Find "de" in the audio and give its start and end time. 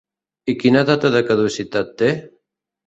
1.17-1.23